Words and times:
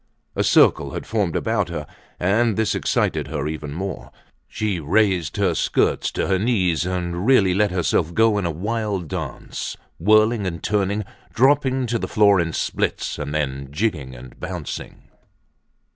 A 0.35 0.43
circle 0.43 0.93
had 0.95 1.05
formed 1.05 1.35
about 1.35 1.69
her 1.69 1.85
and 2.19 2.57
this 2.57 2.73
excited 2.73 3.27
her 3.27 3.47
even 3.47 3.71
more. 3.71 4.11
She 4.47 4.79
raised 4.79 5.37
her 5.37 5.53
skirts 5.53 6.09
to 6.13 6.25
her 6.25 6.39
knees 6.39 6.87
and 6.87 7.27
really 7.27 7.53
let 7.53 7.69
herself 7.69 8.11
go 8.15 8.39
in 8.39 8.45
a 8.47 8.49
wild 8.49 9.07
dance, 9.07 9.77
whirling 9.99 10.47
and 10.47 10.63
turning, 10.63 11.03
dropping 11.31 11.85
to 11.85 11.99
the 11.99 12.07
floor 12.07 12.39
in 12.39 12.51
splits, 12.51 13.19
and 13.19 13.31
then 13.31 13.67
jigging 13.69 14.15
and 14.15 14.39
bouncing. 14.39 15.03